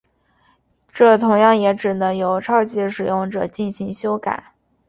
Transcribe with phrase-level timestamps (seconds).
[0.91, 4.55] 这同样也只能由超级使用者进行修改。